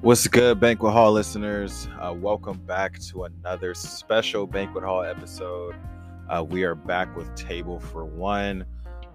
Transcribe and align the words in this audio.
What's 0.00 0.28
good, 0.28 0.60
Banquet 0.60 0.92
Hall 0.92 1.10
listeners? 1.10 1.88
Uh, 2.00 2.14
welcome 2.16 2.58
back 2.58 3.00
to 3.08 3.24
another 3.24 3.74
special 3.74 4.46
Banquet 4.46 4.84
Hall 4.84 5.02
episode. 5.02 5.74
Uh, 6.30 6.44
we 6.48 6.62
are 6.62 6.76
back 6.76 7.16
with 7.16 7.34
Table 7.34 7.80
for 7.80 8.04
One. 8.04 8.64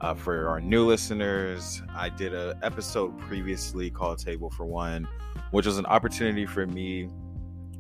Uh, 0.02 0.14
for 0.14 0.50
our 0.50 0.59
new 0.59 0.86
listeners, 0.86 1.82
I 1.96 2.09
did 2.09 2.34
an 2.34 2.59
episode 2.64 3.18
previously 3.18 3.89
called 3.89 4.20
Table 4.20 4.50
for 4.50 4.66
One, 4.66 5.07
which 5.52 5.66
was 5.66 5.77
an 5.77 5.86
opportunity 5.86 6.46
for 6.46 6.68
me 6.68 7.07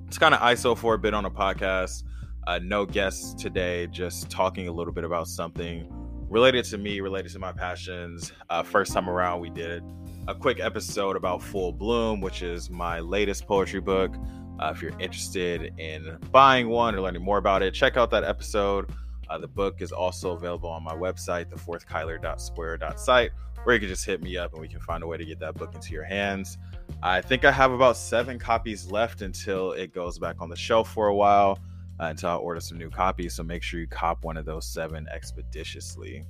to 0.09 0.19
kind 0.19 0.33
of 0.33 0.39
ISO 0.39 0.75
for 0.77 0.93
a 0.93 0.97
bit 0.97 1.13
on 1.13 1.25
a 1.25 1.29
podcast. 1.29 2.03
Uh, 2.47 2.59
no 2.63 2.85
guests 2.85 3.33
today, 3.33 3.85
just 3.87 4.29
talking 4.29 4.69
a 4.69 4.71
little 4.71 4.93
bit 4.93 5.03
about 5.03 5.27
something 5.27 5.85
related 6.29 6.63
to 6.65 6.77
me, 6.77 7.01
related 7.01 7.33
to 7.33 7.39
my 7.39 7.51
passions. 7.51 8.31
Uh, 8.49 8.63
first 8.63 8.93
time 8.93 9.09
around, 9.09 9.41
we 9.41 9.49
did 9.49 9.83
a 10.27 10.33
quick 10.33 10.61
episode 10.61 11.17
about 11.17 11.43
Full 11.43 11.73
Bloom, 11.73 12.21
which 12.21 12.43
is 12.43 12.69
my 12.69 13.01
latest 13.01 13.45
poetry 13.45 13.81
book. 13.81 14.15
Uh, 14.59 14.71
if 14.73 14.81
you're 14.81 14.97
interested 14.99 15.77
in 15.77 16.17
buying 16.31 16.69
one 16.69 16.95
or 16.95 17.01
learning 17.01 17.21
more 17.21 17.39
about 17.39 17.61
it, 17.61 17.73
check 17.73 17.97
out 17.97 18.09
that 18.11 18.23
episode. 18.23 18.89
Uh, 19.29 19.37
the 19.37 19.47
book 19.47 19.81
is 19.81 19.91
also 19.91 20.31
available 20.31 20.69
on 20.69 20.81
my 20.81 20.93
website, 20.93 21.49
thefourthkyler.square.site, 21.49 23.31
where 23.63 23.75
you 23.75 23.79
can 23.81 23.89
just 23.89 24.05
hit 24.05 24.21
me 24.23 24.37
up 24.37 24.53
and 24.53 24.61
we 24.61 24.67
can 24.67 24.79
find 24.79 25.03
a 25.03 25.07
way 25.07 25.17
to 25.17 25.25
get 25.25 25.39
that 25.39 25.55
book 25.55 25.75
into 25.75 25.91
your 25.91 26.05
hands. 26.05 26.57
I 27.01 27.19
think 27.19 27.43
I 27.43 27.51
have 27.51 27.73
about 27.73 27.97
seven 27.97 28.39
copies 28.39 28.89
left 28.89 29.21
until 29.21 29.73
it 29.73 29.93
goes 29.93 30.19
back 30.19 30.37
on 30.39 30.49
the 30.49 30.55
shelf 30.55 30.89
for 30.93 31.07
a 31.07 31.15
while, 31.15 31.59
uh, 31.99 32.05
until 32.05 32.29
I 32.29 32.35
order 32.35 32.61
some 32.61 32.77
new 32.77 32.89
copies. 32.89 33.33
So 33.33 33.43
make 33.43 33.61
sure 33.61 33.81
you 33.81 33.87
cop 33.87 34.23
one 34.23 34.37
of 34.37 34.45
those 34.45 34.65
seven 34.65 35.05
expeditiously. 35.13 36.23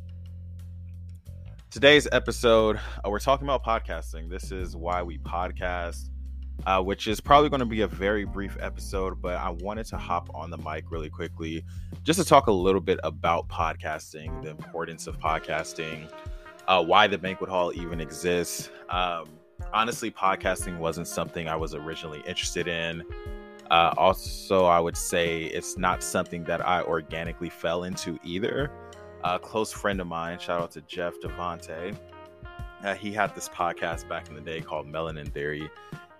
Today's 1.73 2.07
episode, 2.11 2.79
uh, 3.03 3.09
we're 3.09 3.17
talking 3.17 3.47
about 3.47 3.63
podcasting. 3.63 4.29
This 4.29 4.51
is 4.51 4.75
why 4.75 5.01
we 5.01 5.17
podcast, 5.17 6.11
uh, 6.67 6.83
which 6.83 7.07
is 7.07 7.19
probably 7.19 7.49
going 7.49 7.61
to 7.61 7.65
be 7.65 7.81
a 7.81 7.87
very 7.87 8.25
brief 8.25 8.55
episode, 8.59 9.19
but 9.19 9.37
I 9.37 9.49
wanted 9.49 9.87
to 9.87 9.97
hop 9.97 10.29
on 10.35 10.51
the 10.51 10.57
mic 10.59 10.91
really 10.91 11.09
quickly 11.09 11.65
just 12.03 12.19
to 12.19 12.25
talk 12.25 12.45
a 12.45 12.51
little 12.51 12.79
bit 12.79 12.99
about 13.03 13.47
podcasting, 13.47 14.43
the 14.43 14.51
importance 14.51 15.07
of 15.07 15.19
podcasting, 15.19 16.11
uh, 16.67 16.83
why 16.83 17.07
the 17.07 17.17
banquet 17.17 17.49
hall 17.49 17.73
even 17.73 17.99
exists. 17.99 18.69
Um, 18.91 19.29
honestly, 19.73 20.11
podcasting 20.11 20.77
wasn't 20.77 21.07
something 21.07 21.47
I 21.47 21.55
was 21.55 21.73
originally 21.73 22.21
interested 22.27 22.67
in. 22.67 23.03
Uh, 23.71 23.95
also, 23.97 24.65
I 24.65 24.79
would 24.79 24.95
say 24.95 25.45
it's 25.45 25.75
not 25.75 26.03
something 26.03 26.43
that 26.43 26.63
I 26.63 26.83
organically 26.83 27.49
fell 27.49 27.85
into 27.85 28.19
either 28.23 28.69
a 29.23 29.39
close 29.39 29.71
friend 29.71 30.01
of 30.01 30.07
mine, 30.07 30.39
shout 30.39 30.61
out 30.61 30.71
to 30.71 30.81
Jeff 30.81 31.13
Devante. 31.21 31.95
Uh, 32.83 32.93
he 32.93 33.11
had 33.11 33.33
this 33.33 33.47
podcast 33.47 34.07
back 34.09 34.27
in 34.27 34.35
the 34.35 34.41
day 34.41 34.59
called 34.59 34.87
Melanin 34.87 35.31
Theory. 35.33 35.69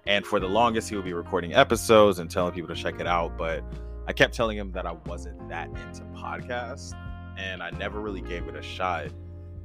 And 0.06 0.26
for 0.26 0.40
the 0.40 0.48
longest, 0.48 0.90
he 0.90 0.96
would 0.96 1.06
be 1.06 1.14
recording 1.14 1.54
episodes 1.54 2.20
and 2.20 2.30
telling 2.30 2.54
people 2.54 2.74
to 2.74 2.82
check 2.82 3.00
it 3.00 3.08
out. 3.08 3.38
But 3.38 3.64
I 4.08 4.14
kept 4.14 4.34
telling 4.34 4.58
him 4.58 4.72
that 4.72 4.86
I 4.86 4.94
wasn't 5.06 5.50
that 5.50 5.68
into 5.68 6.04
podcasts. 6.16 6.94
And 7.38 7.62
I 7.62 7.72
never 7.72 8.00
really 8.00 8.22
gave 8.22 8.48
it 8.48 8.56
a 8.56 8.62
shot 8.62 9.08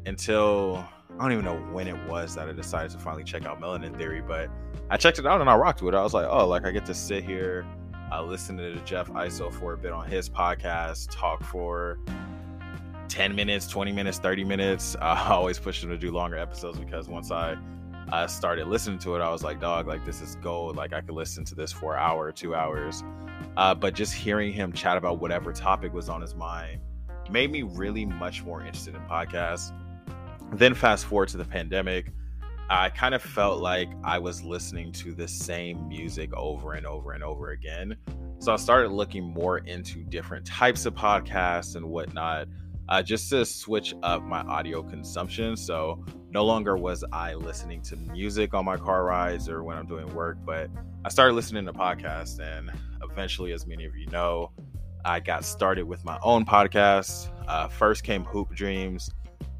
until 0.07 0.85
I 1.19 1.23
don't 1.23 1.33
even 1.33 1.45
know 1.45 1.59
when 1.73 1.87
it 1.87 1.97
was 2.09 2.35
that 2.35 2.49
I 2.49 2.53
decided 2.53 2.91
to 2.93 2.99
finally 2.99 3.25
check 3.25 3.45
out 3.45 3.61
Melanin 3.61 3.97
Theory. 3.97 4.23
But 4.23 4.51
I 4.91 4.97
checked 4.97 5.19
it 5.19 5.27
out 5.27 5.41
and 5.41 5.51
I 5.51 5.55
rocked 5.55 5.83
with 5.83 5.95
it. 5.95 5.99
I 5.99 6.03
was 6.03 6.15
like, 6.15 6.27
oh, 6.29 6.49
like 6.49 6.65
I 6.65 6.71
get 6.71 6.87
to 6.87 6.95
sit 6.95 7.23
here, 7.23 7.67
uh, 8.13 8.23
listen 8.23 8.57
to 8.57 8.77
Jeff 8.81 9.09
Iso 9.11 9.53
for 9.53 9.75
a 9.75 9.79
bit 9.79 9.93
on 9.93 10.09
his 10.09 10.29
podcast, 10.29 11.09
talk 11.11 11.45
for 11.45 11.99
10 13.09 13.35
minutes, 13.35 13.67
20 13.67 13.93
minutes, 13.93 14.19
30 14.19 14.45
minutes. 14.45 14.97
I 15.01 15.31
always 15.31 15.59
push 15.59 15.81
them 15.81 15.91
to 15.91 15.99
do 15.99 16.11
longer 16.11 16.37
episodes 16.37 16.79
because 16.79 17.09
once 17.09 17.31
I 17.31 17.57
uh, 18.13 18.27
started 18.27 18.69
listening 18.69 18.99
to 19.01 19.17
it, 19.17 19.21
I 19.21 19.31
was 19.31 19.43
like, 19.43 19.61
dog, 19.61 19.87
like 19.87 20.05
this 20.05 20.21
is 20.21 20.37
gold. 20.37 20.77
Like 20.77 20.93
I 20.93 21.01
could 21.01 21.15
listen 21.15 21.45
to 21.47 21.55
this 21.55 21.73
for 21.73 21.95
an 21.95 22.03
hour, 22.03 22.33
two 22.33 22.55
hours. 22.55 23.05
Uh, 23.57 23.75
but 23.75 23.95
just 23.95 24.15
hearing 24.15 24.53
him 24.53 24.73
chat 24.73 24.97
about 24.97 25.21
whatever 25.21 25.53
topic 25.53 25.93
was 25.93 26.09
on 26.09 26.21
his 26.21 26.35
mind 26.35 26.81
made 27.31 27.51
me 27.51 27.63
really 27.63 28.07
much 28.07 28.43
more 28.43 28.61
interested 28.61 28.95
in 28.95 29.01
podcasts. 29.03 29.73
Then 30.53 30.75
fast 30.75 31.05
forward 31.05 31.29
to 31.31 31.37
the 31.37 31.45
pandemic, 31.45 32.13
I 32.71 32.91
kind 32.91 33.15
of 33.15 33.23
felt 33.23 33.61
like 33.61 33.89
I 34.05 34.19
was 34.19 34.43
listening 34.43 34.93
to 34.93 35.13
the 35.13 35.29
same 35.29 35.89
music 35.89 36.33
over 36.35 36.75
and 36.75 36.87
over 36.87 37.13
and 37.13 37.23
over 37.23 37.51
again. 37.51 37.97
So 38.39 38.53
I 38.53 38.57
started 38.57 38.91
looking 38.91 39.25
more 39.25 39.59
into 39.59 40.05
different 40.05 40.47
types 40.47 40.87
of 40.87 40.95
podcasts 40.95 41.77
and 41.77 41.87
whatnot 41.87 42.47
uh, 42.89 43.03
just 43.03 43.29
to 43.31 43.45
switch 43.45 43.95
up 44.03 44.23
my 44.23 44.41
audio 44.41 44.83
consumption. 44.83 45.57
So 45.57 46.05
no 46.31 46.45
longer 46.45 46.77
was 46.77 47.05
I 47.13 47.35
listening 47.35 47.83
to 47.83 47.97
music 47.97 48.55
on 48.55 48.65
my 48.65 48.77
car 48.77 49.05
rides 49.05 49.49
or 49.49 49.63
when 49.63 49.77
I'm 49.77 49.87
doing 49.87 50.13
work, 50.15 50.39
but 50.45 50.71
I 51.05 51.09
started 51.11 51.35
listening 51.35 51.67
to 51.67 51.73
podcasts. 51.73 52.41
And 52.41 52.71
eventually, 53.03 53.53
as 53.53 53.67
many 53.67 53.85
of 53.85 53.97
you 53.97 54.07
know, 54.07 54.53
I 55.05 55.21
got 55.21 55.45
started 55.45 55.85
with 55.85 56.05
my 56.05 56.19
own 56.23 56.45
podcast. 56.45 57.31
Uh, 57.47 57.69
first 57.69 58.05
came 58.05 58.25
Hoop 58.25 58.55
Dreams, 58.55 59.11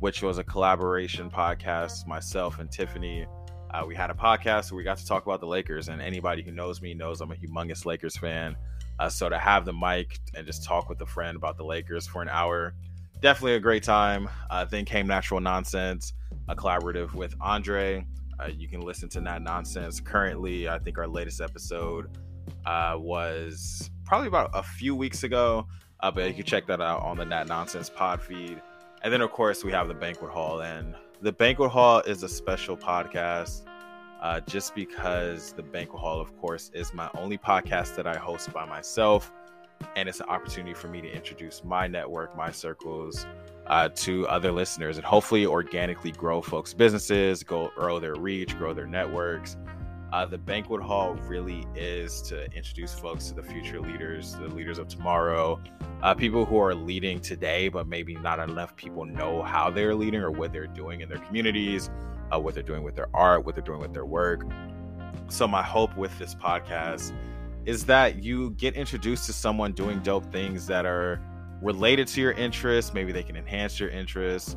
which 0.01 0.23
was 0.23 0.39
a 0.39 0.45
collaboration 0.45 1.31
podcast, 1.31 2.07
myself 2.07 2.59
and 2.59 2.71
Tiffany. 2.71 3.27
Uh, 3.71 3.85
we 3.87 3.95
had 3.95 4.11
a 4.11 4.15
podcast 4.15 4.73
where 4.73 4.79
we 4.79 4.85
got 4.85 4.97
to 4.97 5.07
talk 5.07 5.27
about 5.27 5.41
the 5.41 5.47
Lakers, 5.47 5.89
and 5.89 6.01
anybody 6.01 6.43
who 6.43 6.51
knows 6.51 6.81
me 6.81 6.95
knows 6.95 7.21
I'm 7.21 7.31
a 7.31 7.35
humongous 7.35 7.85
Lakers 7.85 8.17
fan. 8.17 8.57
Uh, 8.99 9.09
so 9.09 9.29
to 9.29 9.39
have 9.39 9.65
the 9.65 9.73
mic 9.73 10.19
and 10.35 10.47
just 10.47 10.65
talk 10.65 10.89
with 10.89 11.01
a 11.03 11.07
friend 11.07 11.37
about 11.37 11.57
the 11.57 11.65
Lakers 11.65 12.07
for 12.07 12.23
an 12.23 12.29
hour 12.29 12.75
definitely 13.21 13.55
a 13.55 13.61
great 13.61 13.83
time. 13.83 14.29
Uh, 14.51 14.65
then 14.65 14.85
came 14.85 15.07
Natural 15.07 15.41
Nonsense, 15.41 16.13
a 16.49 16.55
collaborative 16.55 17.15
with 17.15 17.35
Andre. 17.41 18.07
Uh, 18.41 18.49
you 18.49 18.69
can 18.69 18.81
listen 18.81 19.09
to 19.11 19.21
that 19.21 19.43
nonsense 19.43 20.01
currently. 20.01 20.69
I 20.69 20.79
think 20.79 20.99
our 20.99 21.09
latest 21.09 21.41
episode 21.41 22.17
uh, 22.65 22.95
was 22.97 23.91
probably 24.05 24.29
about 24.29 24.51
a 24.55 24.63
few 24.63 24.95
weeks 24.95 25.25
ago, 25.25 25.67
uh, 26.01 26.11
but 26.11 26.27
you 26.29 26.35
can 26.35 26.45
check 26.45 26.67
that 26.67 26.81
out 26.81 27.03
on 27.03 27.17
the 27.17 27.25
Nat 27.25 27.49
Nonsense 27.49 27.91
pod 27.91 28.23
feed. 28.23 28.61
And 29.03 29.13
then, 29.13 29.21
of 29.21 29.33
course, 29.33 29.65
we 29.65 29.73
have 29.73 29.89
the 29.89 29.95
Banquet 29.95 30.31
Hall. 30.31 30.63
And 30.63 30.95
the 31.21 31.33
Banquet 31.33 31.71
Hall 31.71 32.01
is 32.01 32.23
a 32.23 32.29
special 32.29 32.77
podcast 32.77 33.65
uh, 34.23 34.41
just 34.41 34.75
because 34.75 35.53
the 35.53 35.63
Banquet 35.63 36.01
Hall, 36.01 36.21
of 36.21 36.37
course, 36.39 36.71
is 36.75 36.95
my 36.95 37.09
only 37.17 37.39
podcast 37.39 37.97
that 37.97 38.07
I 38.07 38.17
host 38.17 38.53
by 38.53 38.65
myself 38.65 39.33
and 39.97 40.09
it's 40.09 40.21
an 40.21 40.27
opportunity 40.29 40.75
for 40.75 40.89
me 40.89 41.01
to 41.01 41.11
introduce 41.11 41.65
my 41.65 41.87
network, 41.87 42.37
my 42.37 42.51
circles 42.51 43.27
uh, 43.67 43.89
to 43.91 44.27
other 44.29 44.53
listeners, 44.53 44.97
and 44.97 45.05
hopefully 45.05 45.47
organically 45.47 46.13
grow 46.13 46.41
folks' 46.41 46.73
businesses, 46.73 47.43
go 47.43 47.71
grow 47.77 47.99
their 47.99 48.15
reach, 48.15 48.57
grow 48.57 48.73
their 48.73 48.87
networks. 48.87 49.57
Uh, 50.13 50.25
the 50.25 50.39
banquet 50.39 50.81
hall 50.81 51.15
really 51.27 51.67
is 51.75 52.23
to 52.23 52.51
introduce 52.53 52.95
folks 52.95 53.29
to 53.29 53.35
the 53.35 53.43
future 53.43 53.79
leaders, 53.79 54.33
the 54.35 54.49
leaders 54.49 54.79
of 54.79 54.89
tomorrow, 54.89 55.61
uh, 56.03 56.15
people 56.15 56.47
who 56.47 56.59
are 56.59 56.75
leading 56.75 57.21
today, 57.21 57.69
but 57.69 57.87
maybe 57.87 58.15
not 58.15 58.39
enough 58.39 58.75
people 58.75 59.05
know 59.05 59.43
how 59.43 59.69
they're 59.69 59.95
leading 59.95 60.21
or 60.21 60.31
what 60.31 60.51
they're 60.51 60.67
doing 60.67 61.03
in 61.03 61.11
their 61.11 61.19
communities, 61.19 61.91
uh, 62.33 62.41
what 62.41 62.55
they're 62.55 62.63
doing 62.63 62.83
with 62.83 62.95
their 62.95 63.09
art, 63.13 63.45
what 63.45 63.55
they're 63.55 63.65
doing 63.65 63.81
with 63.81 63.93
their 63.93 64.07
work. 64.07 64.47
So, 65.29 65.47
my 65.47 65.63
hope 65.63 65.95
with 65.95 66.19
this 66.19 66.35
podcast 66.35 67.13
is 67.65 67.85
that 67.87 68.23
you 68.23 68.51
get 68.51 68.75
introduced 68.75 69.27
to 69.27 69.33
someone 69.33 69.73
doing 69.73 70.01
dope 70.01 70.31
things 70.33 70.67
that 70.67 70.87
are 70.87 71.21
related 71.63 72.07
to 72.09 72.21
your 72.21 72.33
interests. 72.33 72.95
Maybe 72.95 73.13
they 73.13 73.23
can 73.23 73.37
enhance 73.37 73.79
your 73.79 73.91
interests. 73.91 74.57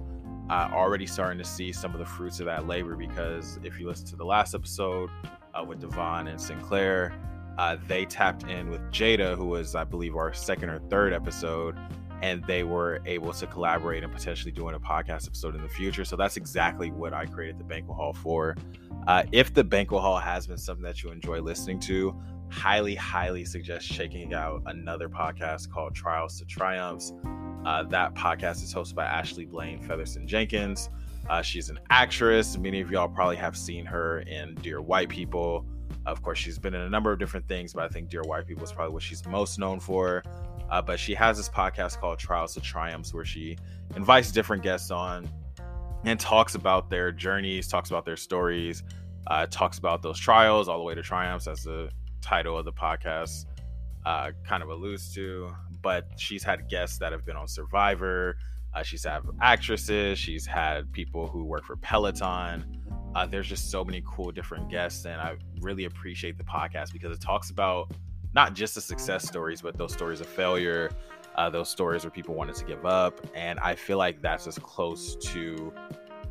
Uh, 0.49 0.69
already 0.73 1.05
starting 1.05 1.37
to 1.37 1.45
see 1.45 1.71
some 1.71 1.93
of 1.93 1.99
the 1.99 2.05
fruits 2.05 2.39
of 2.41 2.45
that 2.45 2.67
labor 2.67 2.95
because 2.97 3.57
if 3.63 3.79
you 3.79 3.87
listen 3.87 4.05
to 4.07 4.17
the 4.17 4.25
last 4.25 4.53
episode 4.53 5.09
uh, 5.53 5.63
with 5.63 5.79
Devon 5.79 6.27
and 6.27 6.39
Sinclair, 6.39 7.13
uh, 7.57 7.77
they 7.87 8.05
tapped 8.05 8.43
in 8.43 8.69
with 8.69 8.81
Jada, 8.91 9.35
who 9.35 9.45
was, 9.45 9.75
I 9.75 9.83
believe, 9.83 10.15
our 10.15 10.33
second 10.33 10.69
or 10.69 10.79
third 10.89 11.13
episode, 11.13 11.77
and 12.21 12.43
they 12.45 12.63
were 12.63 13.01
able 13.05 13.33
to 13.33 13.47
collaborate 13.47 14.03
and 14.03 14.11
potentially 14.11 14.51
doing 14.51 14.75
a 14.75 14.79
podcast 14.79 15.27
episode 15.27 15.55
in 15.55 15.61
the 15.61 15.69
future. 15.69 16.05
So 16.05 16.15
that's 16.15 16.37
exactly 16.37 16.91
what 16.91 17.13
I 17.13 17.25
created 17.25 17.59
the 17.59 17.63
Banquet 17.63 17.95
Hall 17.95 18.13
for. 18.13 18.55
Uh, 19.07 19.23
if 19.31 19.53
the 19.53 19.63
Banquet 19.63 20.01
Hall 20.01 20.19
has 20.19 20.47
been 20.47 20.57
something 20.57 20.83
that 20.83 21.03
you 21.03 21.11
enjoy 21.11 21.39
listening 21.39 21.79
to, 21.81 22.15
highly, 22.51 22.95
highly 22.95 23.45
suggest 23.45 23.91
checking 23.91 24.33
out 24.33 24.61
another 24.65 25.07
podcast 25.09 25.71
called 25.71 25.95
Trials 25.95 26.37
to 26.39 26.45
Triumphs. 26.45 27.13
Uh, 27.65 27.83
that 27.83 28.13
podcast 28.13 28.63
is 28.63 28.73
hosted 28.73 28.95
by 28.95 29.05
Ashley 29.05 29.45
Blaine 29.45 29.81
Featherson 29.81 30.25
Jenkins. 30.25 30.89
Uh, 31.29 31.41
she's 31.41 31.69
an 31.69 31.79
actress. 31.89 32.57
Many 32.57 32.81
of 32.81 32.91
y'all 32.91 33.07
probably 33.07 33.37
have 33.37 33.55
seen 33.55 33.85
her 33.85 34.19
in 34.21 34.55
Dear 34.55 34.81
White 34.81 35.09
People. 35.09 35.65
Of 36.05 36.21
course, 36.21 36.39
she's 36.39 36.59
been 36.59 36.73
in 36.73 36.81
a 36.81 36.89
number 36.89 37.11
of 37.11 37.19
different 37.19 37.47
things, 37.47 37.73
but 37.73 37.83
I 37.83 37.87
think 37.87 38.09
Dear 38.09 38.23
White 38.23 38.47
People 38.47 38.63
is 38.63 38.71
probably 38.71 38.93
what 38.93 39.03
she's 39.03 39.25
most 39.25 39.57
known 39.57 39.79
for. 39.79 40.23
Uh, 40.69 40.81
but 40.81 40.99
she 40.99 41.13
has 41.13 41.37
this 41.37 41.49
podcast 41.49 41.99
called 41.99 42.19
Trials 42.19 42.53
to 42.55 42.61
Triumphs 42.61 43.13
where 43.13 43.25
she 43.25 43.57
invites 43.95 44.31
different 44.31 44.63
guests 44.63 44.89
on 44.91 45.29
and 46.03 46.19
talks 46.19 46.55
about 46.55 46.89
their 46.89 47.11
journeys, 47.11 47.67
talks 47.67 47.89
about 47.89 48.05
their 48.05 48.17
stories, 48.17 48.83
uh, 49.27 49.45
talks 49.49 49.77
about 49.77 50.01
those 50.01 50.19
trials 50.19 50.67
all 50.67 50.77
the 50.77 50.83
way 50.83 50.95
to 50.95 51.01
triumphs 51.01 51.47
as 51.47 51.63
the 51.63 51.89
title 52.21 52.57
of 52.57 52.65
the 52.65 52.73
podcast 52.73 53.45
uh, 54.05 54.31
kind 54.47 54.63
of 54.63 54.69
alludes 54.69 55.13
to. 55.15 55.51
But 55.81 56.07
she's 56.17 56.43
had 56.43 56.69
guests 56.69 56.97
that 56.99 57.11
have 57.11 57.25
been 57.25 57.35
on 57.35 57.47
Survivor. 57.47 58.37
Uh, 58.73 58.83
she's 58.83 59.03
had 59.03 59.21
actresses. 59.41 60.17
She's 60.17 60.45
had 60.45 60.91
people 60.93 61.27
who 61.27 61.43
work 61.43 61.65
for 61.65 61.75
Peloton. 61.77 62.81
Uh, 63.13 63.25
there's 63.25 63.47
just 63.47 63.69
so 63.69 63.83
many 63.83 64.01
cool 64.05 64.31
different 64.31 64.69
guests, 64.69 65.05
and 65.05 65.19
I 65.19 65.35
really 65.59 65.83
appreciate 65.83 66.37
the 66.37 66.45
podcast 66.45 66.93
because 66.93 67.13
it 67.13 67.21
talks 67.21 67.49
about 67.49 67.91
not 68.33 68.53
just 68.53 68.75
the 68.75 68.81
success 68.81 69.27
stories, 69.27 69.61
but 69.61 69.77
those 69.77 69.91
stories 69.91 70.21
of 70.21 70.27
failure, 70.27 70.89
uh, 71.35 71.49
those 71.49 71.69
stories 71.69 72.03
where 72.03 72.11
people 72.11 72.33
wanted 72.35 72.55
to 72.55 72.65
give 72.65 72.85
up. 72.85 73.19
And 73.35 73.59
I 73.59 73.75
feel 73.75 73.97
like 73.97 74.21
that's 74.21 74.47
as 74.47 74.57
close 74.57 75.17
to 75.33 75.73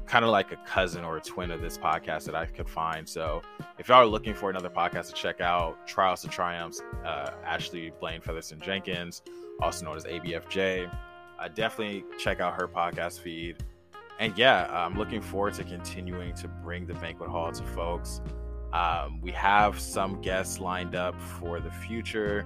kind 0.06 0.24
of 0.24 0.30
like 0.30 0.52
a 0.52 0.56
cousin 0.66 1.04
or 1.04 1.18
a 1.18 1.20
twin 1.20 1.50
of 1.50 1.60
this 1.60 1.76
podcast 1.76 2.24
that 2.24 2.34
I 2.34 2.46
could 2.46 2.68
find. 2.68 3.08
So 3.08 3.42
if 3.80 3.88
y'all 3.88 3.96
are 3.96 4.06
looking 4.06 4.34
for 4.34 4.50
another 4.50 4.68
podcast 4.68 5.06
to 5.06 5.14
check 5.14 5.40
out, 5.40 5.86
Trials 5.86 6.20
to 6.20 6.28
Triumphs, 6.28 6.82
uh, 7.02 7.30
Ashley 7.42 7.90
Blaine 7.98 8.20
Featherson 8.20 8.60
Jenkins, 8.60 9.22
also 9.62 9.86
known 9.86 9.96
as 9.96 10.04
ABFJ, 10.04 10.94
uh, 11.38 11.48
definitely 11.48 12.04
check 12.18 12.40
out 12.40 12.60
her 12.60 12.68
podcast 12.68 13.20
feed. 13.20 13.56
And 14.18 14.36
yeah, 14.36 14.66
I'm 14.70 14.98
looking 14.98 15.22
forward 15.22 15.54
to 15.54 15.64
continuing 15.64 16.34
to 16.34 16.46
bring 16.46 16.86
the 16.86 16.92
banquet 16.92 17.30
hall 17.30 17.50
to 17.52 17.62
folks. 17.68 18.20
Um, 18.74 19.18
we 19.22 19.30
have 19.32 19.80
some 19.80 20.20
guests 20.20 20.60
lined 20.60 20.94
up 20.94 21.18
for 21.18 21.58
the 21.58 21.70
future. 21.70 22.44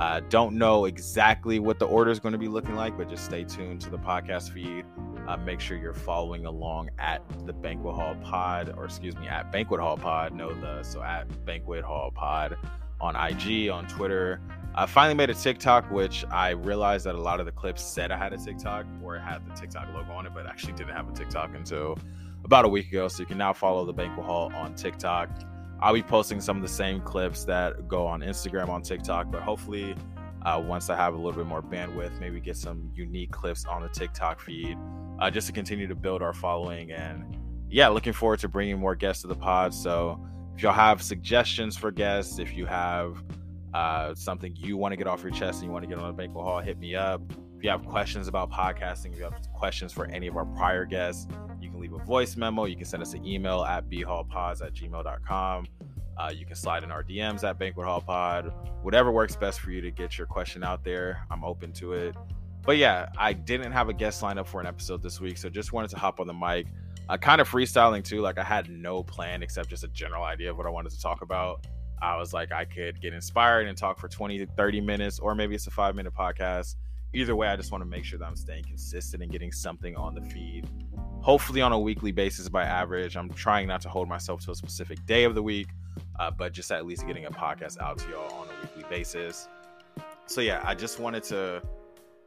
Uh, 0.00 0.20
don't 0.28 0.54
know 0.54 0.84
exactly 0.84 1.60
what 1.60 1.78
the 1.78 1.86
order 1.86 2.10
is 2.10 2.20
going 2.20 2.32
to 2.32 2.38
be 2.38 2.48
looking 2.48 2.74
like, 2.74 2.98
but 2.98 3.08
just 3.08 3.24
stay 3.24 3.42
tuned 3.42 3.80
to 3.80 3.88
the 3.88 3.98
podcast 3.98 4.52
feed. 4.52 4.84
Uh, 5.26 5.36
make 5.38 5.58
sure 5.58 5.76
you're 5.76 5.94
following 5.94 6.44
along 6.44 6.90
at 6.98 7.22
the 7.46 7.52
Banquet 7.52 7.94
Hall 7.94 8.14
Pod, 8.22 8.74
or 8.76 8.84
excuse 8.84 9.16
me, 9.16 9.26
at 9.26 9.50
Banquet 9.50 9.80
Hall 9.80 9.96
Pod. 9.96 10.34
No, 10.34 10.52
the 10.52 10.82
so 10.82 11.02
at 11.02 11.44
Banquet 11.46 11.82
Hall 11.82 12.10
Pod 12.14 12.58
on 13.00 13.16
IG, 13.16 13.70
on 13.70 13.86
Twitter. 13.86 14.40
I 14.74 14.86
finally 14.86 15.14
made 15.14 15.30
a 15.30 15.34
TikTok, 15.34 15.90
which 15.90 16.24
I 16.30 16.50
realized 16.50 17.06
that 17.06 17.14
a 17.14 17.20
lot 17.20 17.40
of 17.40 17.46
the 17.46 17.52
clips 17.52 17.82
said 17.82 18.10
I 18.10 18.18
had 18.18 18.32
a 18.32 18.36
TikTok 18.36 18.86
or 19.02 19.18
had 19.18 19.46
the 19.48 19.54
TikTok 19.54 19.88
logo 19.94 20.12
on 20.12 20.26
it, 20.26 20.32
but 20.34 20.46
actually 20.46 20.72
didn't 20.72 20.94
have 20.94 21.08
a 21.08 21.12
TikTok 21.12 21.54
until 21.54 21.96
about 22.44 22.64
a 22.64 22.68
week 22.68 22.88
ago. 22.88 23.08
So 23.08 23.20
you 23.20 23.26
can 23.26 23.38
now 23.38 23.52
follow 23.52 23.86
the 23.86 23.92
Banquet 23.92 24.26
Hall 24.26 24.52
on 24.54 24.74
TikTok. 24.74 25.30
I'll 25.80 25.94
be 25.94 26.02
posting 26.02 26.40
some 26.40 26.56
of 26.56 26.62
the 26.62 26.68
same 26.68 27.00
clips 27.00 27.44
that 27.44 27.88
go 27.88 28.06
on 28.06 28.20
Instagram 28.20 28.68
on 28.68 28.82
TikTok, 28.82 29.30
but 29.30 29.42
hopefully, 29.42 29.94
uh, 30.42 30.62
once 30.64 30.90
I 30.90 30.96
have 30.96 31.14
a 31.14 31.16
little 31.16 31.32
bit 31.32 31.46
more 31.46 31.62
bandwidth, 31.62 32.20
maybe 32.20 32.40
get 32.40 32.56
some 32.56 32.90
unique 32.94 33.30
clips 33.30 33.64
on 33.64 33.82
the 33.82 33.88
TikTok 33.88 34.40
feed 34.40 34.76
uh, 35.24 35.30
just 35.30 35.46
to 35.46 35.54
continue 35.54 35.86
to 35.86 35.94
build 35.94 36.20
our 36.20 36.34
following. 36.34 36.92
And 36.92 37.24
yeah, 37.70 37.88
looking 37.88 38.12
forward 38.12 38.40
to 38.40 38.48
bringing 38.48 38.78
more 38.78 38.94
guests 38.94 39.22
to 39.22 39.28
the 39.28 39.34
pod. 39.34 39.72
So 39.72 40.22
if 40.54 40.62
y'all 40.62 40.74
have 40.74 41.00
suggestions 41.00 41.78
for 41.78 41.90
guests, 41.90 42.38
if 42.38 42.54
you 42.54 42.66
have 42.66 43.24
uh, 43.72 44.14
something 44.14 44.54
you 44.54 44.76
want 44.76 44.92
to 44.92 44.96
get 44.96 45.06
off 45.06 45.22
your 45.22 45.32
chest 45.32 45.60
and 45.60 45.68
you 45.68 45.72
want 45.72 45.82
to 45.82 45.88
get 45.88 45.98
on 45.98 46.08
the 46.08 46.12
banquet 46.12 46.44
hall, 46.44 46.60
hit 46.60 46.78
me 46.78 46.94
up. 46.94 47.22
If 47.56 47.64
you 47.64 47.70
have 47.70 47.86
questions 47.86 48.28
about 48.28 48.50
podcasting, 48.50 49.12
if 49.12 49.16
you 49.16 49.24
have 49.24 49.40
questions 49.54 49.94
for 49.94 50.04
any 50.08 50.26
of 50.26 50.36
our 50.36 50.44
prior 50.44 50.84
guests, 50.84 51.26
you 51.58 51.70
can 51.70 51.80
leave 51.80 51.94
a 51.94 52.04
voice 52.04 52.36
memo. 52.36 52.66
You 52.66 52.76
can 52.76 52.84
send 52.84 53.02
us 53.02 53.14
an 53.14 53.26
email 53.26 53.64
at 53.64 53.88
bhallpods 53.88 54.60
at 54.60 54.74
gmail.com. 54.74 55.66
Uh, 56.18 56.32
you 56.36 56.44
can 56.44 56.54
slide 56.54 56.84
in 56.84 56.90
our 56.92 57.02
DMs 57.02 57.44
at 57.44 57.58
Banquet 57.58 57.86
Hall 57.86 58.02
Pod. 58.02 58.52
Whatever 58.82 59.10
works 59.10 59.36
best 59.36 59.60
for 59.60 59.70
you 59.70 59.80
to 59.80 59.90
get 59.90 60.18
your 60.18 60.26
question 60.26 60.62
out 60.62 60.84
there, 60.84 61.26
I'm 61.30 61.42
open 61.44 61.72
to 61.72 61.94
it. 61.94 62.14
But 62.64 62.78
yeah, 62.78 63.08
I 63.18 63.34
didn't 63.34 63.72
have 63.72 63.88
a 63.88 63.92
guest 63.92 64.22
lined 64.22 64.38
up 64.38 64.48
for 64.48 64.60
an 64.60 64.66
episode 64.66 65.02
this 65.02 65.20
week, 65.20 65.36
so 65.36 65.50
just 65.50 65.72
wanted 65.72 65.90
to 65.90 65.98
hop 65.98 66.18
on 66.18 66.26
the 66.26 66.34
mic. 66.34 66.66
Uh, 67.08 67.18
kind 67.18 67.40
of 67.40 67.48
freestyling 67.48 68.02
too. 68.02 68.22
Like 68.22 68.38
I 68.38 68.42
had 68.42 68.70
no 68.70 69.02
plan 69.02 69.42
except 69.42 69.68
just 69.68 69.84
a 69.84 69.88
general 69.88 70.24
idea 70.24 70.50
of 70.50 70.56
what 70.56 70.66
I 70.66 70.70
wanted 70.70 70.92
to 70.92 71.00
talk 71.00 71.20
about. 71.20 71.66
I 72.00 72.16
was 72.16 72.32
like, 72.32 72.52
I 72.52 72.64
could 72.64 73.00
get 73.00 73.12
inspired 73.12 73.66
and 73.66 73.76
talk 73.76 73.98
for 73.98 74.08
20 74.08 74.46
30 74.46 74.80
minutes, 74.80 75.18
or 75.18 75.34
maybe 75.34 75.54
it's 75.54 75.66
a 75.66 75.70
five 75.70 75.94
minute 75.94 76.14
podcast. 76.14 76.76
Either 77.12 77.36
way, 77.36 77.48
I 77.48 77.56
just 77.56 77.70
want 77.70 77.82
to 77.82 77.88
make 77.88 78.04
sure 78.04 78.18
that 78.18 78.24
I'm 78.24 78.34
staying 78.34 78.64
consistent 78.64 79.22
and 79.22 79.30
getting 79.30 79.52
something 79.52 79.94
on 79.96 80.14
the 80.14 80.22
feed. 80.22 80.66
Hopefully, 81.20 81.60
on 81.60 81.72
a 81.72 81.78
weekly 81.78 82.12
basis 82.12 82.48
by 82.48 82.64
average. 82.64 83.16
I'm 83.16 83.30
trying 83.30 83.68
not 83.68 83.82
to 83.82 83.88
hold 83.88 84.08
myself 84.08 84.44
to 84.46 84.50
a 84.50 84.54
specific 84.54 85.04
day 85.06 85.24
of 85.24 85.34
the 85.34 85.42
week, 85.42 85.68
uh, 86.18 86.30
but 86.30 86.52
just 86.52 86.72
at 86.72 86.86
least 86.86 87.06
getting 87.06 87.26
a 87.26 87.30
podcast 87.30 87.80
out 87.80 87.98
to 87.98 88.10
y'all 88.10 88.32
on 88.32 88.48
a 88.48 88.62
weekly 88.62 88.84
basis. 88.90 89.48
So, 90.26 90.40
yeah, 90.40 90.60
I 90.64 90.74
just 90.74 90.98
wanted 90.98 91.22
to 91.24 91.62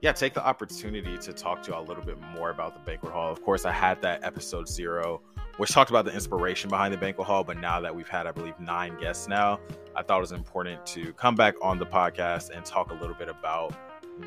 yeah, 0.02 0.12
take 0.12 0.34
the 0.34 0.46
opportunity 0.46 1.18
to 1.18 1.34
talk 1.34 1.64
to 1.64 1.72
you 1.72 1.78
a 1.78 1.82
little 1.82 2.04
bit 2.04 2.20
more 2.36 2.52
about 2.52 2.74
the 2.74 2.80
banquet 2.80 3.12
hall. 3.12 3.32
Of 3.32 3.42
course, 3.44 3.66
I 3.66 3.72
had 3.72 4.02
that 4.04 4.24
episode 4.24 4.68
zero, 4.68 5.22
which 5.58 5.72
talked 5.72 5.90
about 5.90 6.06
the 6.06 6.14
inspiration 6.14 6.70
behind 6.70 6.94
the 6.94 6.98
banquet 6.98 7.26
hall. 7.26 7.44
But 7.44 7.58
now 7.58 7.82
that 7.82 7.96
we've 7.96 8.08
had, 8.08 8.28
I 8.28 8.32
believe, 8.32 8.60
nine 8.60 8.98
guests 9.00 9.28
now, 9.28 9.60
I 9.96 10.04
thought 10.04 10.18
it 10.18 10.22
was 10.22 10.32
important 10.34 10.86
to 10.88 11.14
come 11.14 11.36
back 11.36 11.56
on 11.64 11.80
the 11.80 11.86
podcast 11.86 12.52
and 12.52 12.64
talk 12.64 12.92
a 12.92 12.94
little 12.94 13.16
bit 13.16 13.28
about 13.28 13.74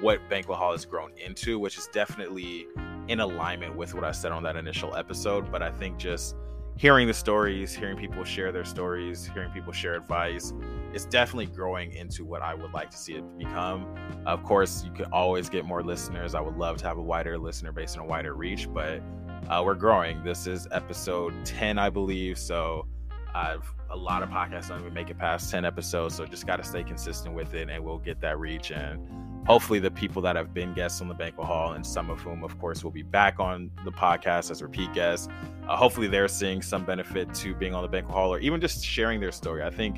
what 0.00 0.20
banquet 0.28 0.58
hall 0.58 0.72
has 0.72 0.84
grown 0.84 1.12
into, 1.24 1.58
which 1.58 1.78
is 1.78 1.88
definitely 1.92 2.66
in 3.06 3.20
alignment 3.20 3.76
with 3.76 3.94
what 3.94 4.02
I 4.02 4.10
said 4.12 4.32
on 4.32 4.42
that 4.42 4.56
initial 4.56 4.96
episode. 4.96 5.52
But 5.52 5.62
I 5.62 5.70
think 5.70 5.98
just 5.98 6.34
hearing 6.80 7.06
the 7.06 7.12
stories, 7.12 7.74
hearing 7.74 7.94
people 7.94 8.24
share 8.24 8.50
their 8.50 8.64
stories, 8.64 9.26
hearing 9.34 9.50
people 9.50 9.70
share 9.70 9.92
advice, 9.96 10.54
it's 10.94 11.04
definitely 11.04 11.44
growing 11.44 11.92
into 11.92 12.24
what 12.24 12.40
I 12.40 12.54
would 12.54 12.72
like 12.72 12.88
to 12.88 12.96
see 12.96 13.12
it 13.12 13.38
become. 13.38 13.94
Of 14.24 14.42
course, 14.44 14.82
you 14.82 14.90
could 14.90 15.08
always 15.12 15.50
get 15.50 15.66
more 15.66 15.82
listeners. 15.82 16.34
I 16.34 16.40
would 16.40 16.56
love 16.56 16.78
to 16.78 16.86
have 16.86 16.96
a 16.96 17.02
wider 17.02 17.36
listener 17.36 17.70
base 17.70 17.92
and 17.92 18.02
a 18.02 18.06
wider 18.06 18.32
reach, 18.32 18.66
but 18.72 19.02
uh, 19.50 19.62
we're 19.62 19.74
growing. 19.74 20.24
This 20.24 20.46
is 20.46 20.66
episode 20.72 21.34
10, 21.44 21.78
I 21.78 21.90
believe. 21.90 22.38
So 22.38 22.86
I've 23.34 23.70
a 23.90 23.96
lot 23.96 24.22
of 24.22 24.30
podcasts 24.30 24.68
don't 24.68 24.80
even 24.80 24.94
make 24.94 25.10
it 25.10 25.18
past 25.18 25.50
10 25.50 25.66
episodes. 25.66 26.14
So 26.14 26.24
just 26.24 26.46
got 26.46 26.56
to 26.56 26.64
stay 26.64 26.82
consistent 26.82 27.34
with 27.34 27.52
it 27.52 27.68
and 27.68 27.84
we'll 27.84 27.98
get 27.98 28.22
that 28.22 28.38
reach. 28.38 28.70
And 28.70 29.06
hopefully 29.50 29.80
the 29.80 29.90
people 29.90 30.22
that 30.22 30.36
have 30.36 30.54
been 30.54 30.72
guests 30.74 31.00
on 31.00 31.08
the 31.08 31.14
banquet 31.14 31.44
hall 31.44 31.72
and 31.72 31.84
some 31.84 32.08
of 32.08 32.20
whom 32.20 32.44
of 32.44 32.56
course 32.60 32.84
will 32.84 32.90
be 32.92 33.02
back 33.02 33.40
on 33.40 33.68
the 33.84 33.90
podcast 33.90 34.48
as 34.48 34.62
repeat 34.62 34.92
guests 34.94 35.28
uh, 35.68 35.76
hopefully 35.76 36.06
they're 36.06 36.28
seeing 36.28 36.62
some 36.62 36.84
benefit 36.84 37.34
to 37.34 37.52
being 37.56 37.74
on 37.74 37.82
the 37.82 37.88
banquet 37.88 38.14
hall 38.14 38.32
or 38.32 38.38
even 38.38 38.60
just 38.60 38.84
sharing 38.84 39.18
their 39.18 39.32
story. 39.32 39.62
I 39.64 39.70
think 39.70 39.96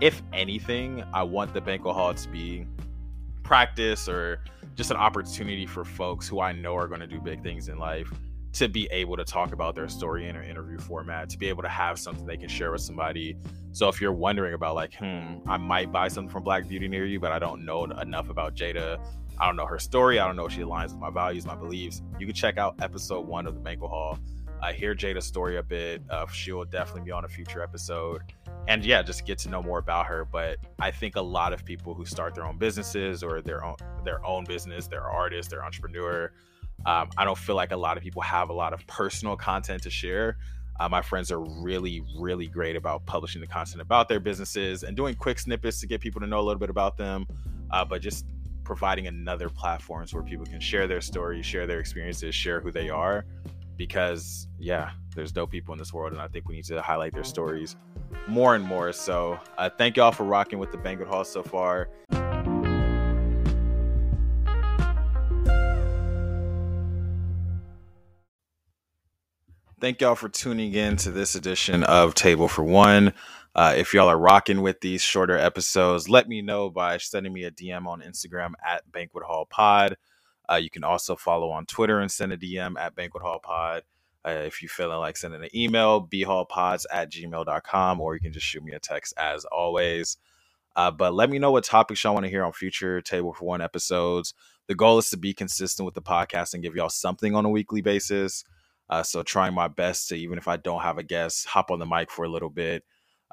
if 0.00 0.22
anything 0.32 1.02
i 1.12 1.22
want 1.22 1.52
the 1.54 1.60
banquet 1.60 1.94
hall 1.94 2.12
to 2.12 2.28
be 2.28 2.66
practice 3.42 4.08
or 4.08 4.40
just 4.74 4.90
an 4.92 4.96
opportunity 4.96 5.66
for 5.66 5.84
folks 5.84 6.28
who 6.28 6.40
i 6.40 6.52
know 6.52 6.76
are 6.76 6.86
going 6.86 7.00
to 7.00 7.06
do 7.06 7.18
big 7.18 7.42
things 7.42 7.68
in 7.68 7.78
life 7.78 8.12
to 8.56 8.68
be 8.70 8.88
able 8.90 9.18
to 9.18 9.24
talk 9.24 9.52
about 9.52 9.74
their 9.74 9.86
story 9.86 10.26
in 10.28 10.34
an 10.34 10.44
interview 10.44 10.78
format, 10.78 11.28
to 11.28 11.36
be 11.36 11.46
able 11.50 11.62
to 11.62 11.68
have 11.68 11.98
something 11.98 12.24
they 12.24 12.38
can 12.38 12.48
share 12.48 12.72
with 12.72 12.80
somebody. 12.80 13.36
So 13.72 13.86
if 13.88 14.00
you're 14.00 14.14
wondering 14.14 14.54
about 14.54 14.74
like, 14.74 14.94
hmm, 14.94 15.40
I 15.46 15.58
might 15.58 15.92
buy 15.92 16.08
something 16.08 16.30
from 16.30 16.42
Black 16.42 16.66
Beauty 16.66 16.88
near 16.88 17.04
you, 17.04 17.20
but 17.20 17.32
I 17.32 17.38
don't 17.38 17.66
know 17.66 17.84
enough 17.84 18.30
about 18.30 18.54
Jada. 18.54 18.98
I 19.38 19.46
don't 19.46 19.56
know 19.56 19.66
her 19.66 19.78
story. 19.78 20.18
I 20.18 20.26
don't 20.26 20.36
know 20.36 20.46
if 20.46 20.52
she 20.54 20.60
aligns 20.60 20.92
with 20.92 21.00
my 21.00 21.10
values, 21.10 21.44
my 21.44 21.54
beliefs. 21.54 22.00
You 22.18 22.24
can 22.24 22.34
check 22.34 22.56
out 22.56 22.76
episode 22.80 23.26
one 23.26 23.46
of 23.46 23.52
the 23.52 23.60
Banquet 23.60 23.90
Hall. 23.90 24.18
I 24.62 24.72
hear 24.72 24.94
Jada's 24.94 25.26
story 25.26 25.58
a 25.58 25.62
bit. 25.62 26.00
Uh, 26.08 26.26
she 26.28 26.52
will 26.52 26.64
definitely 26.64 27.02
be 27.02 27.10
on 27.10 27.26
a 27.26 27.28
future 27.28 27.62
episode. 27.62 28.22
And 28.68 28.82
yeah, 28.86 29.02
just 29.02 29.26
get 29.26 29.36
to 29.40 29.50
know 29.50 29.62
more 29.62 29.78
about 29.78 30.06
her. 30.06 30.24
But 30.24 30.56
I 30.80 30.90
think 30.90 31.16
a 31.16 31.20
lot 31.20 31.52
of 31.52 31.62
people 31.62 31.92
who 31.92 32.06
start 32.06 32.34
their 32.34 32.46
own 32.46 32.56
businesses 32.56 33.22
or 33.22 33.42
their 33.42 33.62
own 33.62 33.76
their 34.02 34.24
own 34.24 34.44
business, 34.44 34.86
their 34.86 35.02
artist, 35.04 35.50
their 35.50 35.62
entrepreneur, 35.62 36.32
um, 36.86 37.10
I 37.16 37.24
don't 37.24 37.36
feel 37.36 37.56
like 37.56 37.72
a 37.72 37.76
lot 37.76 37.96
of 37.96 38.02
people 38.02 38.22
have 38.22 38.48
a 38.48 38.52
lot 38.52 38.72
of 38.72 38.86
personal 38.86 39.36
content 39.36 39.82
to 39.82 39.90
share. 39.90 40.36
Uh, 40.78 40.88
my 40.88 41.02
friends 41.02 41.32
are 41.32 41.40
really, 41.40 42.02
really 42.18 42.46
great 42.46 42.76
about 42.76 43.04
publishing 43.06 43.40
the 43.40 43.46
content 43.46 43.80
about 43.80 44.08
their 44.08 44.20
businesses 44.20 44.84
and 44.84 44.96
doing 44.96 45.14
quick 45.14 45.38
snippets 45.38 45.80
to 45.80 45.86
get 45.86 46.00
people 46.00 46.20
to 46.20 46.26
know 46.26 46.38
a 46.38 46.42
little 46.42 46.60
bit 46.60 46.70
about 46.70 46.96
them, 46.96 47.26
uh, 47.72 47.84
but 47.84 48.00
just 48.00 48.24
providing 48.62 49.08
another 49.08 49.48
platforms 49.48 50.14
where 50.14 50.22
people 50.22 50.46
can 50.46 50.60
share 50.60 50.86
their 50.86 51.00
stories, 51.00 51.44
share 51.44 51.66
their 51.66 51.80
experiences, 51.80 52.34
share 52.34 52.60
who 52.60 52.70
they 52.70 52.88
are. 52.88 53.24
Because, 53.76 54.48
yeah, 54.58 54.92
there's 55.14 55.32
dope 55.32 55.50
people 55.50 55.74
in 55.74 55.78
this 55.78 55.92
world, 55.92 56.12
and 56.12 56.22
I 56.22 56.28
think 56.28 56.48
we 56.48 56.54
need 56.54 56.64
to 56.66 56.80
highlight 56.80 57.12
their 57.12 57.24
stories 57.24 57.76
more 58.26 58.54
and 58.54 58.64
more. 58.64 58.92
So, 58.92 59.38
uh, 59.58 59.68
thank 59.68 59.96
y'all 59.96 60.12
for 60.12 60.24
rocking 60.24 60.58
with 60.58 60.72
the 60.72 60.78
Banquet 60.78 61.08
Hall 61.08 61.24
so 61.24 61.42
far. 61.42 61.90
Thank 69.78 70.00
y'all 70.00 70.14
for 70.14 70.30
tuning 70.30 70.72
in 70.72 70.96
to 70.96 71.10
this 71.10 71.34
edition 71.34 71.84
of 71.84 72.14
Table 72.14 72.48
for 72.48 72.64
One. 72.64 73.12
Uh, 73.54 73.74
if 73.76 73.92
y'all 73.92 74.08
are 74.08 74.18
rocking 74.18 74.62
with 74.62 74.80
these 74.80 75.02
shorter 75.02 75.36
episodes, 75.36 76.08
let 76.08 76.26
me 76.28 76.40
know 76.40 76.70
by 76.70 76.96
sending 76.96 77.30
me 77.30 77.44
a 77.44 77.50
DM 77.50 77.86
on 77.86 78.00
Instagram 78.00 78.52
at 78.66 78.90
Banquet 78.90 79.24
Hall 79.24 79.44
Pod. 79.44 79.98
Uh, 80.50 80.54
you 80.54 80.70
can 80.70 80.82
also 80.82 81.14
follow 81.14 81.50
on 81.50 81.66
Twitter 81.66 82.00
and 82.00 82.10
send 82.10 82.32
a 82.32 82.38
DM 82.38 82.80
at 82.80 82.94
Banquet 82.94 83.22
Hall 83.22 83.38
Pod. 83.38 83.82
Uh, 84.26 84.44
if 84.46 84.62
you're 84.62 84.70
feeling 84.70 84.96
like 84.96 85.18
sending 85.18 85.42
an 85.42 85.54
email, 85.54 86.08
bhallpods 86.08 86.86
at 86.90 87.12
gmail.com, 87.12 88.00
or 88.00 88.14
you 88.14 88.20
can 88.20 88.32
just 88.32 88.46
shoot 88.46 88.64
me 88.64 88.72
a 88.72 88.80
text 88.80 89.12
as 89.18 89.44
always. 89.44 90.16
Uh, 90.74 90.90
but 90.90 91.12
let 91.12 91.28
me 91.28 91.38
know 91.38 91.50
what 91.50 91.64
topics 91.64 92.02
y'all 92.02 92.14
want 92.14 92.24
to 92.24 92.30
hear 92.30 92.46
on 92.46 92.52
future 92.52 93.02
Table 93.02 93.34
for 93.34 93.44
One 93.44 93.60
episodes. 93.60 94.32
The 94.68 94.74
goal 94.74 94.96
is 94.96 95.10
to 95.10 95.18
be 95.18 95.34
consistent 95.34 95.84
with 95.84 95.94
the 95.94 96.00
podcast 96.00 96.54
and 96.54 96.62
give 96.62 96.74
y'all 96.74 96.88
something 96.88 97.34
on 97.34 97.44
a 97.44 97.50
weekly 97.50 97.82
basis. 97.82 98.42
Uh, 98.88 99.02
so 99.02 99.22
trying 99.22 99.54
my 99.54 99.68
best 99.68 100.08
to 100.08 100.16
even 100.16 100.38
if 100.38 100.48
I 100.48 100.56
don't 100.56 100.82
have 100.82 100.98
a 100.98 101.02
guest, 101.02 101.46
hop 101.46 101.70
on 101.70 101.78
the 101.78 101.86
mic 101.86 102.10
for 102.10 102.24
a 102.24 102.28
little 102.28 102.50
bit, 102.50 102.84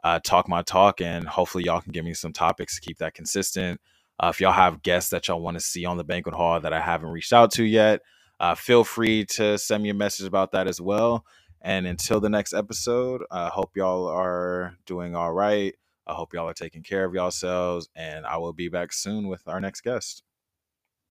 uh, 0.04 0.20
talk 0.20 0.48
my 0.50 0.62
talk, 0.62 1.02
and 1.02 1.28
hopefully 1.28 1.64
y'all 1.66 1.82
can 1.82 1.92
give 1.92 2.06
me 2.06 2.14
some 2.14 2.34
topics 2.34 2.76
to 2.76 2.82
keep 2.82 2.98
that 2.98 3.14
consistent. 3.14 3.80
Uh, 4.20 4.32
if 4.34 4.42
y'all 4.42 4.52
have 4.52 4.84
guests 4.84 5.10
that 5.12 5.28
y'all 5.28 5.42
want 5.42 5.56
to 5.56 5.64
see 5.64 5.86
on 5.86 5.98
the 5.98 6.04
banquet 6.04 6.36
hall 6.36 6.60
that 6.60 6.74
I 6.74 6.80
haven't 6.80 7.10
reached 7.10 7.34
out 7.34 7.52
to 7.52 7.64
yet, 7.64 8.02
uh, 8.40 8.56
feel 8.56 8.84
free 8.84 9.26
to 9.26 9.58
send 9.58 9.84
me 9.84 9.90
a 9.90 9.94
message 9.94 10.28
about 10.28 10.52
that 10.52 10.68
as 10.68 10.82
well. 10.82 11.26
And 11.62 11.88
until 11.88 12.20
the 12.20 12.30
next 12.30 12.54
episode, 12.54 13.24
I 13.32 13.48
hope 13.48 13.78
y'all 13.78 14.08
are 14.08 14.76
doing 14.86 15.16
all 15.16 15.32
right. 15.32 15.74
I 16.06 16.14
hope 16.14 16.34
y'all 16.34 16.50
are 16.50 16.54
taking 16.54 16.84
care 16.84 17.06
of 17.06 17.14
yourselves, 17.14 17.88
and 17.96 18.26
I 18.26 18.38
will 18.38 18.52
be 18.52 18.68
back 18.68 18.92
soon 18.92 19.30
with 19.30 19.48
our 19.48 19.62
next 19.62 19.82
guest. 19.82 20.24